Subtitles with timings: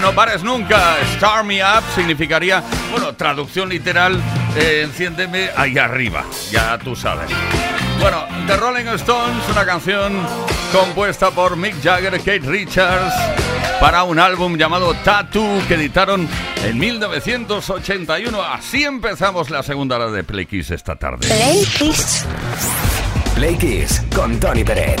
[0.00, 0.96] No pares nunca.
[1.14, 4.20] Star Me Up significaría, bueno, traducción literal,
[4.56, 7.30] eh, enciéndeme ahí arriba, ya tú sabes.
[8.00, 10.26] Bueno, The Rolling Stones, una canción
[10.72, 13.14] compuesta por Mick Jagger y Kate Richards
[13.78, 16.28] para un álbum llamado Tattoo que editaron
[16.64, 18.42] en 1981.
[18.42, 21.28] Así empezamos la segunda hora de Play Kiss esta tarde.
[21.28, 22.26] Play Kiss.
[23.36, 25.00] Play Kiss con Tony Peret.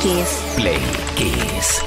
[0.00, 0.28] Kiss.
[0.54, 0.80] Play
[1.16, 1.84] Kiss.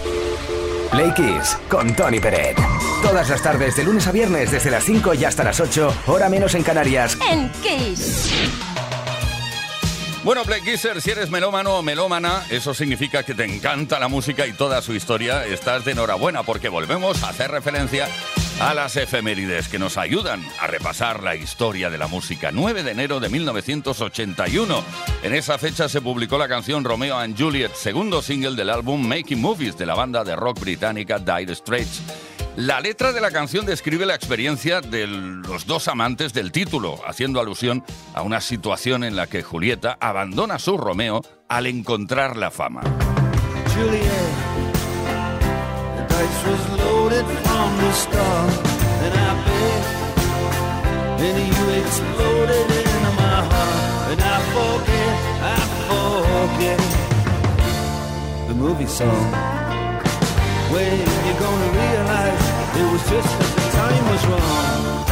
[0.91, 2.57] Play Kiss con Tony Peret.
[3.01, 6.27] Todas las tardes, de lunes a viernes, desde las 5 y hasta las 8, hora
[6.27, 7.17] menos en Canarias.
[7.29, 8.31] En Kiss.
[10.23, 14.45] Bueno, Play Kisser, si eres melómano o melómana, eso significa que te encanta la música
[14.45, 15.45] y toda su historia.
[15.45, 18.07] Estás de enhorabuena porque volvemos a hacer referencia
[18.61, 22.51] a las efemérides que nos ayudan a repasar la historia de la música.
[22.51, 24.83] 9 de enero de 1981.
[25.23, 29.41] En esa fecha se publicó la canción Romeo and Juliet, segundo single del álbum Making
[29.41, 32.03] Movies de la banda de rock británica Dire Straits.
[32.55, 37.39] La letra de la canción describe la experiencia de los dos amantes del título, haciendo
[37.39, 42.51] alusión a una situación en la que Julieta abandona a su Romeo al encontrar la
[42.51, 42.83] fama.
[47.71, 48.51] From the start,
[49.03, 49.83] and I bet,
[51.21, 56.79] and you exploded into my heart, and I forget, I forget
[58.47, 59.31] the movie song.
[60.71, 62.43] When you're gonna realize
[62.79, 65.10] it was just that the time was wrong.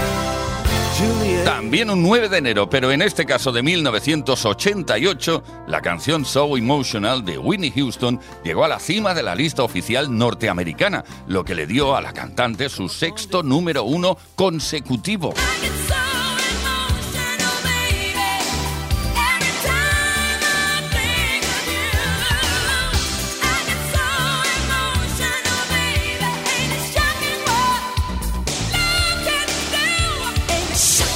[1.46, 7.24] También un 9 de enero, pero en este caso de 1988, la canción So Emotional
[7.24, 11.68] de Whitney Houston llegó a la cima de la lista oficial norteamericana, lo que le
[11.68, 15.34] dio a la cantante su sexto número uno consecutivo.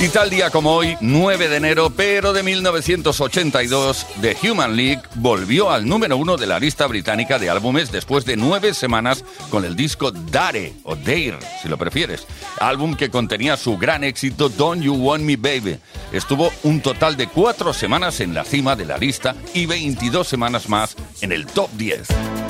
[0.03, 5.71] Y tal día como hoy, 9 de enero, pero de 1982, The Human League volvió
[5.71, 9.77] al número uno de la lista británica de álbumes después de nueve semanas con el
[9.77, 12.27] disco Dare, o Dare, si lo prefieres,
[12.59, 15.79] álbum que contenía su gran éxito Don't You Want Me Baby.
[16.11, 20.67] Estuvo un total de cuatro semanas en la cima de la lista y 22 semanas
[20.67, 22.42] más en el top 10.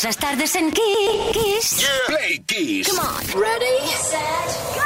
[0.00, 1.82] Pasas tardes en Kiss.
[1.82, 1.88] Yeah.
[2.06, 2.88] Play Kiss.
[2.88, 3.22] Come on.
[3.38, 4.80] Ready, set, go.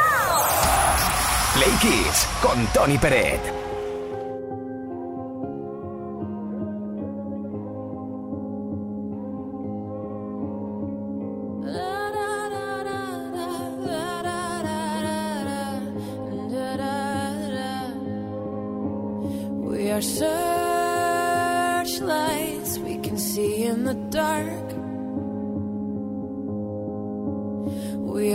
[1.54, 3.38] Play Kiss con Tony Pérez.
[19.61, 24.83] We are searchlights we can see in the dark.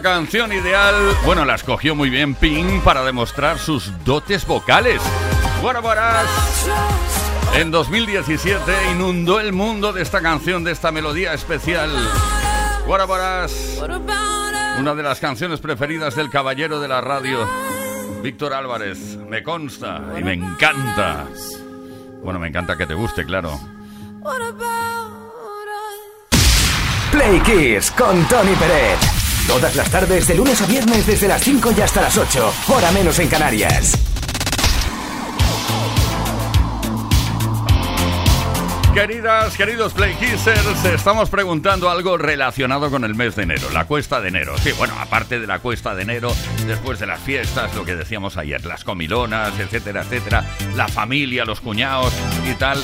[0.00, 5.00] canción ideal, bueno, la escogió muy bien Pink para demostrar sus dotes vocales.
[5.60, 6.26] Guarabaras
[7.54, 8.60] en 2017
[8.92, 11.90] inundó el mundo de esta canción, de esta melodía especial.
[12.86, 13.80] Guarabaras,
[14.78, 17.48] una de las canciones preferidas del caballero de la radio,
[18.22, 19.16] Víctor Álvarez.
[19.28, 21.26] Me consta y me encanta.
[22.22, 23.58] Bueno, me encanta que te guste, claro.
[27.10, 29.19] Play Kiss con Tony Pérez.
[29.50, 32.92] Todas las tardes, de lunes a viernes, desde las 5 y hasta las 8, hora
[32.92, 33.98] menos en Canarias.
[38.94, 44.20] Queridas, queridos Play Kissers, estamos preguntando algo relacionado con el mes de enero, la cuesta
[44.20, 44.56] de enero.
[44.58, 46.32] Sí, bueno, aparte de la cuesta de enero,
[46.68, 50.44] después de las fiestas, lo que decíamos ayer, las comilonas, etcétera, etcétera,
[50.76, 52.14] la familia, los cuñados
[52.48, 52.80] y tal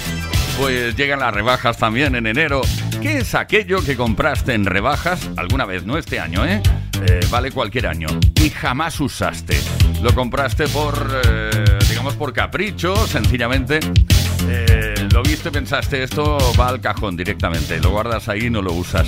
[0.59, 2.61] pues llegan las rebajas también en enero.
[3.03, 6.63] ¿Qué es aquello que compraste en rebajas alguna vez, no este año, eh?
[7.07, 8.09] Eh, vale cualquier año,
[8.43, 9.57] y jamás usaste?
[10.03, 13.81] Lo compraste por, eh, digamos, por capricho, sencillamente.
[14.49, 17.79] Eh, lo viste, pensaste, esto va al cajón directamente.
[17.81, 19.07] Lo guardas ahí y no lo usas.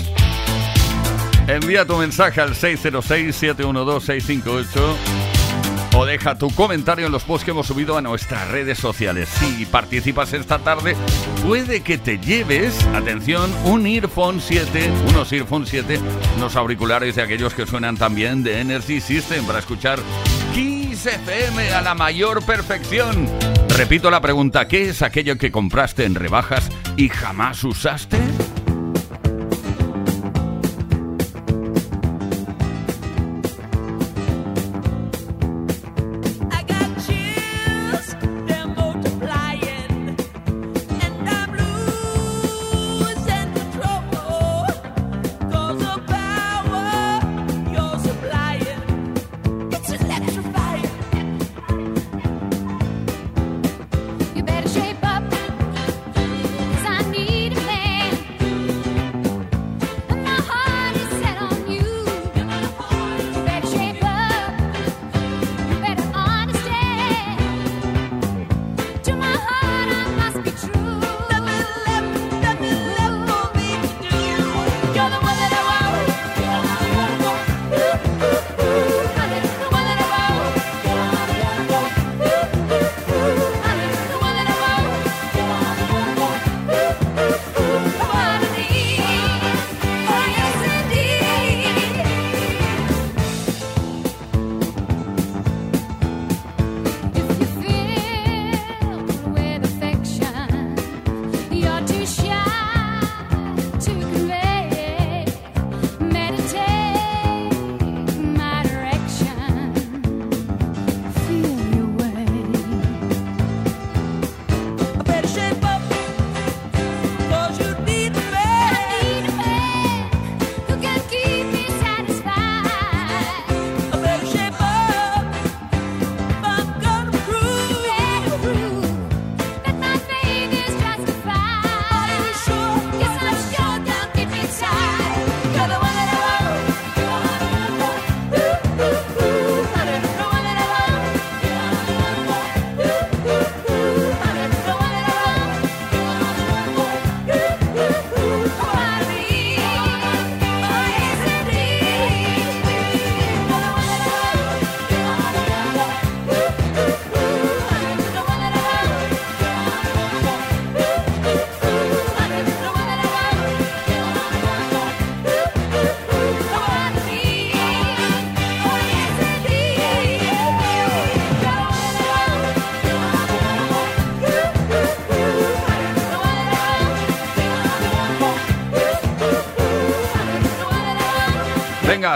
[1.47, 5.28] Envía tu mensaje al 606-712-658
[5.97, 9.29] o deja tu comentario en los posts que hemos subido a nuestras redes sociales.
[9.29, 10.97] Si participas esta tarde,
[11.47, 16.01] puede que te lleves, atención, un Earphone 7, unos Earphone 7,
[16.37, 19.99] unos auriculares de aquellos que suenan también de Energy System para escuchar
[20.55, 23.29] Kiss FM a la mayor perfección.
[23.77, 28.19] Repito la pregunta, ¿qué es aquello que compraste en rebajas y jamás usaste?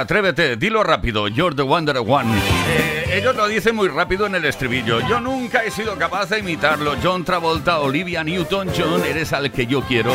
[0.03, 1.29] Atrévete, dilo rápido.
[1.29, 2.31] You're the Wonder One.
[2.69, 5.01] Eh, ellos lo dicen muy rápido en el estribillo.
[5.09, 6.95] Yo nunca he sido capaz de imitarlo.
[7.03, 10.11] John Travolta, Olivia Newton-John, eres al que yo quiero.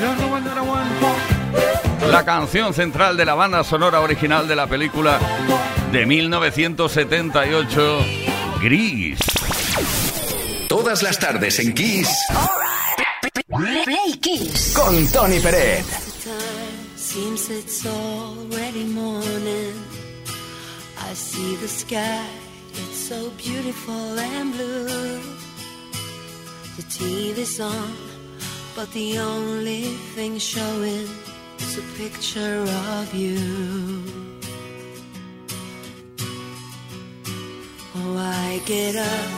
[0.00, 0.90] You're the Wonder One.
[2.10, 5.18] La canción central de la banda sonora original de la película
[5.92, 7.98] de 1978,
[8.62, 9.18] Gris.
[10.68, 12.08] Todas las tardes en Kiss
[13.84, 14.72] Play Kiss.
[14.76, 16.05] con Tony Peret.
[17.48, 19.74] It's already morning.
[20.98, 22.26] I see the sky,
[22.72, 25.20] it's so beautiful and blue.
[26.76, 27.92] The TV's on,
[28.74, 29.82] but the only
[30.14, 31.08] thing showing
[31.60, 32.64] is a picture
[32.98, 33.38] of you.
[37.94, 39.30] Oh, I get up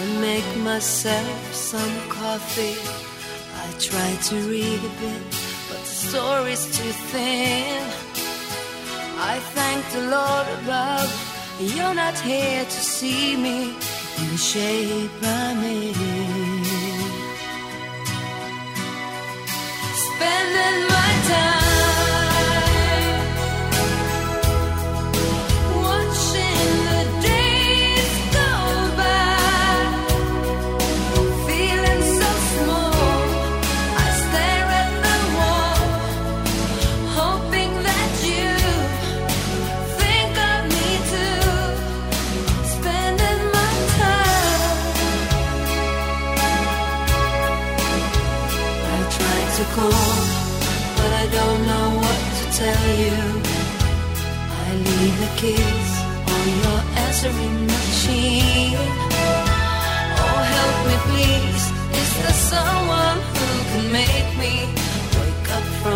[0.00, 2.76] and make myself some coffee.
[3.54, 5.47] I try to read a bit,
[6.08, 7.82] story's too thin.
[9.32, 11.10] I thank the Lord above,
[11.60, 13.74] you're not here to see me
[14.18, 15.94] in the shape I'm in.
[20.06, 21.57] Spending my time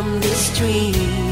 [0.03, 1.32] from this dream.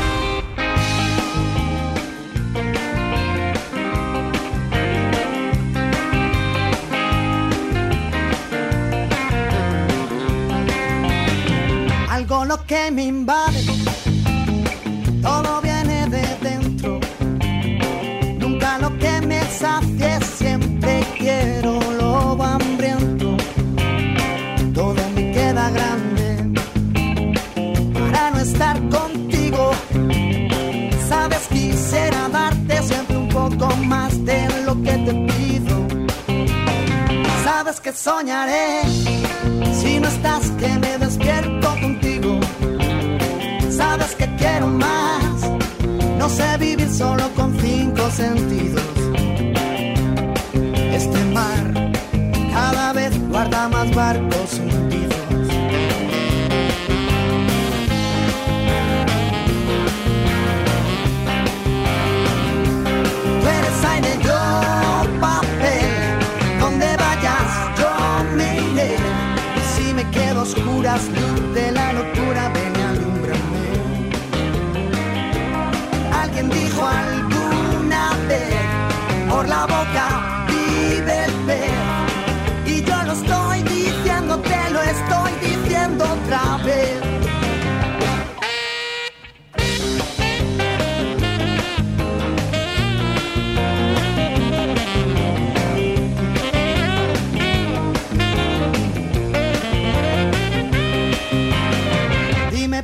[12.73, 13.70] Algo lo que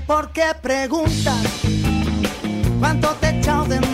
[0.07, 1.43] por qué preguntas
[2.79, 3.86] cuánto te he de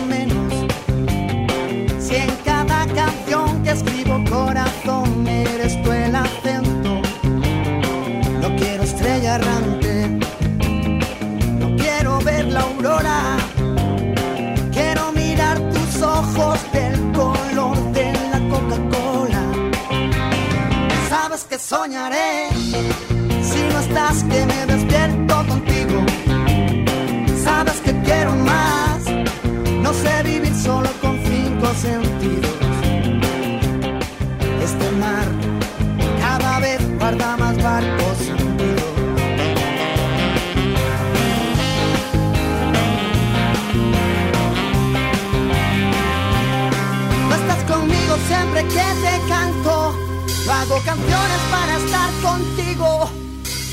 [50.84, 53.10] canciones para estar contigo.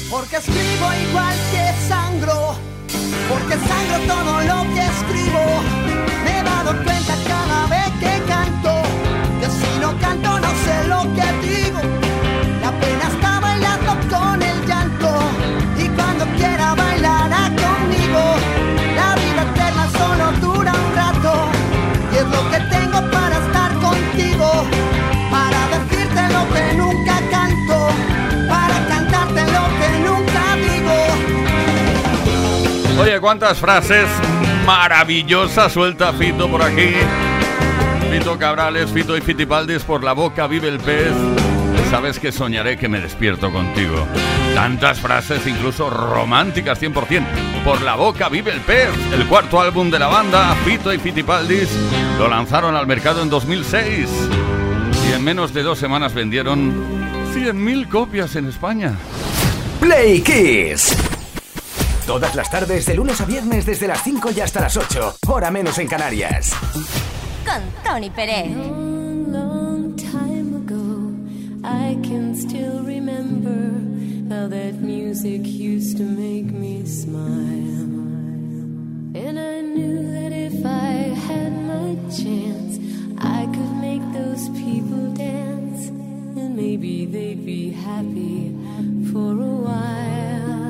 [0.09, 2.55] Porque escribo igual que sangro.
[3.29, 5.43] Porque sangro todo lo que escribo.
[6.23, 7.30] Me he dado cuenta cada
[33.21, 34.07] cuántas frases
[34.65, 36.93] maravillosas suelta Fito por aquí.
[38.11, 41.13] Fito Cabrales, Fito y Fitipaldis, por la boca vive el pez.
[41.89, 44.07] Sabes que soñaré que me despierto contigo.
[44.55, 47.25] Tantas frases, incluso románticas 100%.
[47.63, 48.89] Por la boca vive el pez.
[49.13, 51.69] El cuarto álbum de la banda, Fito y Fitipaldis,
[52.17, 54.09] lo lanzaron al mercado en 2006.
[55.09, 56.73] Y en menos de dos semanas vendieron
[57.33, 58.95] 100.000 copias en España.
[59.79, 61.10] Play Kiss.
[62.11, 65.15] Todas las tardes, de lunes a viernes, desde las 5 y hasta las 8.
[65.29, 66.51] Hora menos en Canarias.
[67.45, 68.53] Con Tony Pérez.
[68.53, 71.15] long, long time ago,
[71.63, 73.79] I can still remember
[74.27, 77.87] how that music used to make me smile.
[79.15, 82.77] And I knew that if I had my chance,
[83.19, 85.87] I could make those people dance.
[86.35, 88.53] And maybe they'd be happy
[89.13, 90.60] for a while.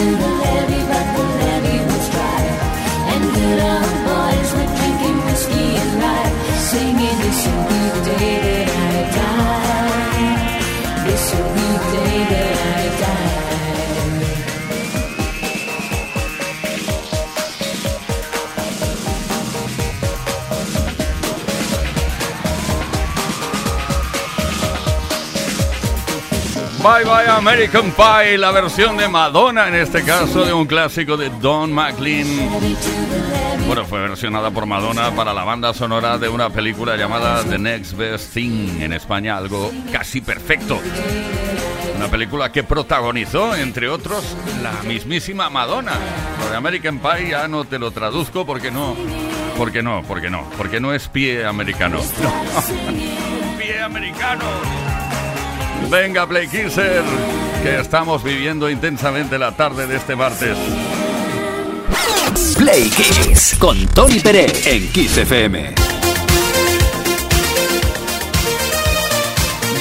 [0.00, 0.39] To the
[26.82, 31.28] Bye Bye American Pie, la versión de Madonna, en este caso de un clásico de
[31.28, 32.26] Don McLean.
[33.66, 37.92] Bueno, fue versionada por Madonna para la banda sonora de una película llamada The Next
[37.92, 40.80] Best Thing, en España algo casi perfecto.
[41.96, 45.92] Una película que protagonizó, entre otros, la mismísima Madonna.
[46.42, 48.96] Lo de American Pie ya no te lo traduzco porque no,
[49.58, 51.98] porque no, porque no, porque no es pie americano.
[52.22, 53.58] No.
[53.58, 54.89] pie americano.
[55.88, 57.02] Venga, Play Kisser,
[57.62, 60.56] que estamos viviendo intensamente la tarde de este martes.
[62.56, 65.74] Play Kiss con Tony Pérez en Kiss FM.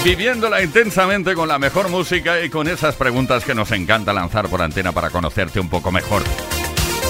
[0.04, 4.62] Viviéndola intensamente con la mejor música y con esas preguntas que nos encanta lanzar por
[4.62, 6.24] antena para conocerte un poco mejor.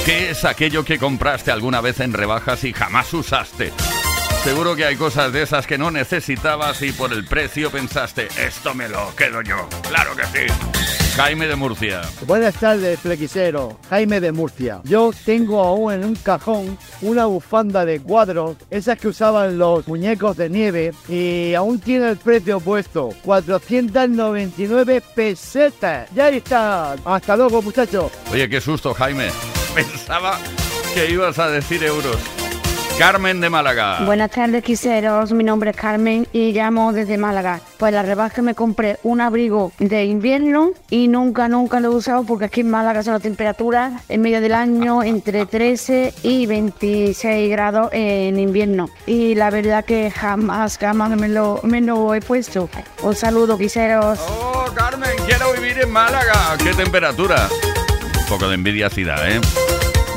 [0.06, 3.72] ¿Qué es aquello que compraste alguna vez en rebajas y jamás usaste?
[4.44, 8.74] Seguro que hay cosas de esas que no necesitabas y por el precio pensaste, esto
[8.74, 9.68] me lo quedo yo.
[9.88, 10.54] Claro que sí.
[11.18, 12.02] Jaime de Murcia.
[12.26, 13.78] Buenas tardes, flequisero.
[13.90, 14.80] Jaime de Murcia.
[14.86, 20.38] Yo tengo aún en un cajón una bufanda de cuadros, esas que usaban los muñecos
[20.38, 26.10] de nieve, y aún tiene el precio puesto: 499 pesetas.
[26.16, 26.94] Ya está.
[27.04, 28.14] Hasta luego, muchachos.
[28.32, 29.30] Oye, qué susto, Jaime.
[29.76, 30.40] Pensaba
[30.94, 32.18] que ibas a decir euros.
[33.00, 34.02] Carmen de Málaga.
[34.04, 35.32] Buenas tardes, quiseros.
[35.32, 37.62] Mi nombre es Carmen y llamo desde Málaga.
[37.78, 41.96] Pues la rebaja que me compré un abrigo de invierno y nunca, nunca lo he
[41.96, 46.46] usado porque aquí en Málaga son las temperaturas en medio del año entre 13 y
[46.46, 48.90] 26 grados en invierno.
[49.06, 52.70] Y la verdad que jamás, jamás me lo, me lo he puesto.
[53.02, 54.20] Un saludo, quiseros.
[54.28, 56.58] Oh, Carmen, quiero vivir en Málaga.
[56.62, 57.48] ¿Qué temperatura?
[58.20, 59.40] Un poco de envidia sí da, ¿eh?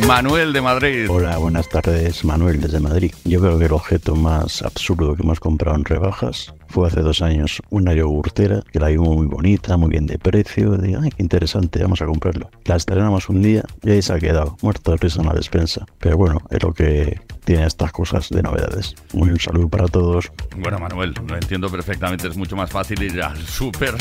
[0.07, 1.09] Manuel de Madrid.
[1.09, 3.13] Hola, buenas tardes, Manuel desde Madrid.
[3.25, 7.23] Yo creo que el objeto más absurdo que hemos comprado en rebajas fue hace dos
[7.23, 10.77] años una yogurtera que la vimos muy bonita, muy bien de precio.
[10.77, 12.51] Dije, ay, qué interesante, vamos a comprarlo.
[12.65, 15.87] La estrenamos un día y ahí se ha quedado, muerto de risa en la despensa.
[15.99, 18.95] Pero bueno, es lo que tiene estas cosas de novedades.
[19.13, 20.33] Un saludo para todos.
[20.59, 22.29] Bueno, Manuel, lo entiendo perfectamente.
[22.29, 23.95] Es mucho más fácil ir al súper,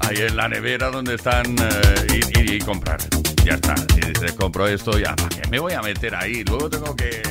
[0.00, 2.98] ahí en la nevera donde están, eh, y, comprar.
[3.44, 3.74] Ya está.
[3.76, 6.44] Si dices, compro esto, ya, ¿para qué me voy a meter ahí?
[6.44, 7.22] Luego tengo que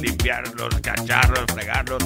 [0.00, 2.02] limpiar los cacharros, fregarlos.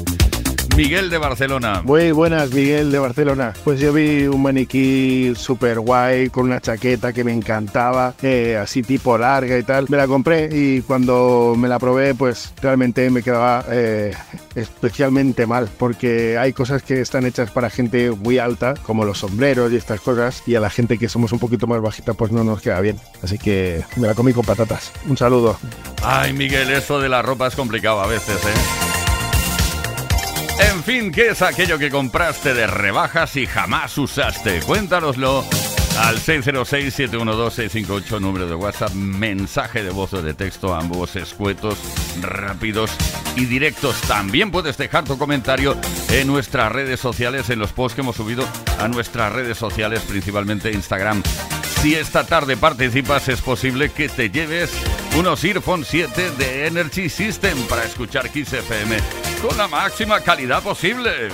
[0.77, 1.83] Miguel de Barcelona.
[1.85, 3.53] Muy buenas, Miguel de Barcelona.
[3.65, 8.83] Pues yo vi un maniquí super guay con una chaqueta que me encantaba, eh, así
[8.83, 9.87] tipo larga y tal.
[9.89, 14.15] Me la compré y cuando me la probé, pues realmente me quedaba eh,
[14.55, 19.73] especialmente mal, porque hay cosas que están hechas para gente muy alta, como los sombreros
[19.73, 22.45] y estas cosas, y a la gente que somos un poquito más bajita, pues no
[22.45, 22.99] nos queda bien.
[23.23, 24.93] Así que me la comí con patatas.
[25.09, 25.59] Un saludo.
[26.03, 28.90] Ay, Miguel, eso de la ropa es complicado a veces, ¿eh?
[30.61, 34.61] En fin, ¿qué es aquello que compraste de rebajas y jamás usaste?
[34.61, 35.43] Cuéntanoslo
[35.99, 41.79] al 606-712-658, número de WhatsApp, mensaje de voz o de texto, ambos escuetos,
[42.21, 42.91] rápidos
[43.37, 43.99] y directos.
[44.03, 45.79] También puedes dejar tu comentario
[46.11, 48.47] en nuestras redes sociales, en los posts que hemos subido
[48.79, 51.23] a nuestras redes sociales, principalmente Instagram.
[51.81, 54.71] Si esta tarde participas, es posible que te lleves
[55.17, 58.99] unos Earphone 7 de Energy System para escuchar Kiss FM
[59.41, 61.31] con la máxima calidad posible.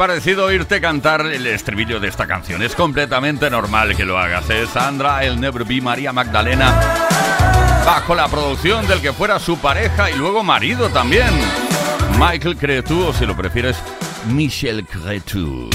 [0.00, 2.62] parecido irte cantar el estribillo de esta canción.
[2.62, 4.48] Es completamente normal que lo hagas.
[4.48, 6.72] Es Sandra, el Never Be, María Magdalena.
[7.84, 11.28] Bajo la producción del que fuera su pareja y luego marido también.
[12.18, 13.76] Michael Cretu, o si lo prefieres,
[14.26, 15.68] Michel Cretu.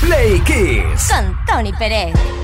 [0.00, 1.12] Play Kiss.
[1.12, 2.43] Con Tony Pérez.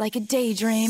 [0.00, 0.89] like a daydream.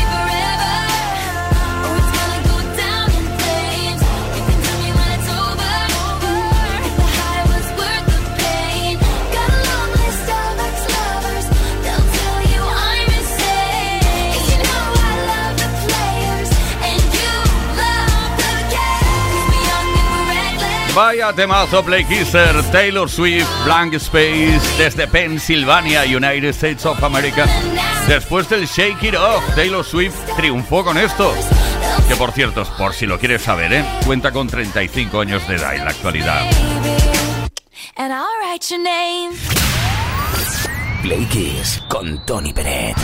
[20.93, 27.45] Vaya temazo, Play Kisser, Taylor Swift, Blank Space, desde Pensilvania, United States of America.
[28.07, 31.33] Después del Shake It Off, Taylor Swift triunfó con esto.
[32.09, 33.85] Que por cierto, por si lo quieres saber, ¿eh?
[34.05, 36.41] cuenta con 35 años de edad en la actualidad.
[41.01, 42.95] Play Kiss con Tony Pérez.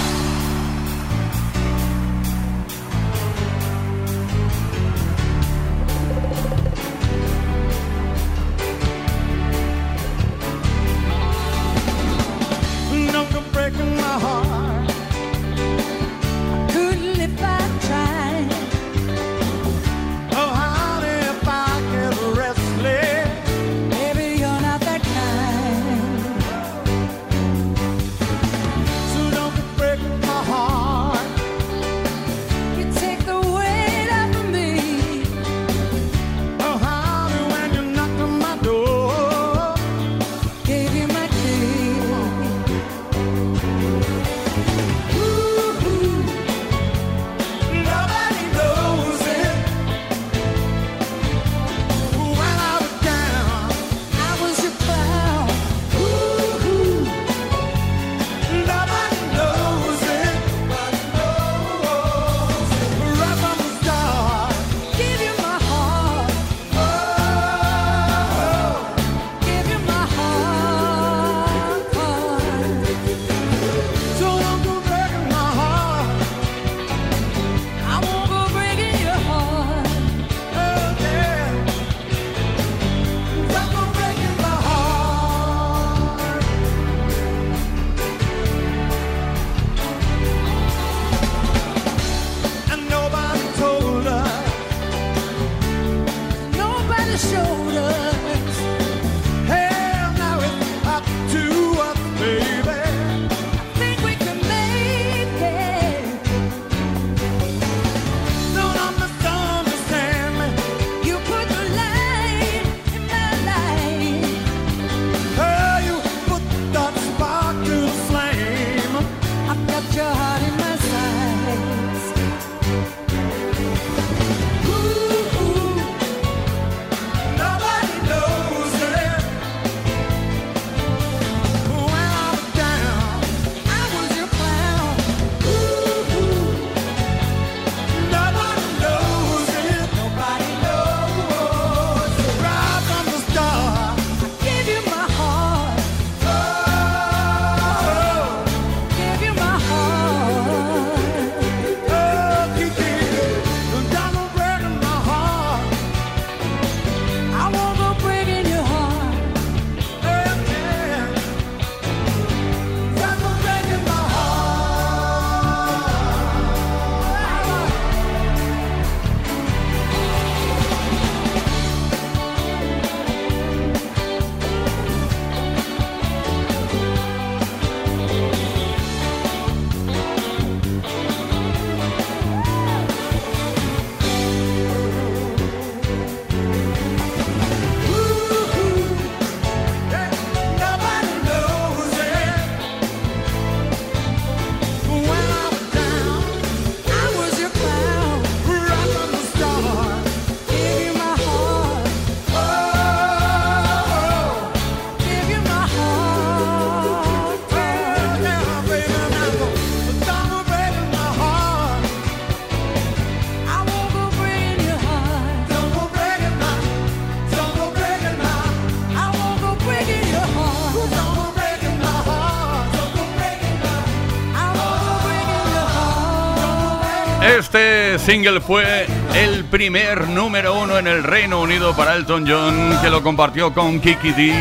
[228.07, 233.03] single fue el primer número uno en el Reino Unido para Elton John, que lo
[233.03, 234.33] compartió con Kiki D.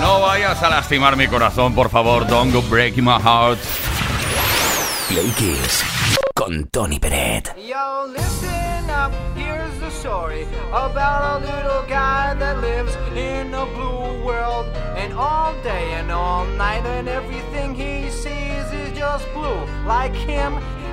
[0.00, 2.26] No vayas a lastimar mi corazón, por favor.
[2.26, 3.58] Don't go breaking my heart.
[5.10, 5.84] Play Kiss
[6.34, 7.54] con Tony Peret.
[7.58, 9.12] Yo, listen up.
[9.36, 14.64] Here's the story about a little guy that lives in a blue world.
[14.96, 20.54] And all day and all night, and everything he sees is just blue, like him.